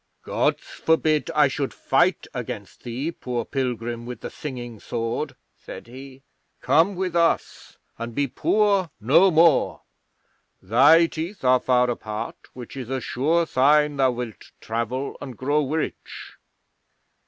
[0.23, 6.23] '"Gods forbid I should fight against thee, poor Pilgrim with the Singing Sword," said he.
[6.59, 9.83] "Come with us and be poor no more.
[10.59, 15.69] Thy teeth are far apart, which is a sure sign thou wilt travel and grow
[15.69, 16.33] rich."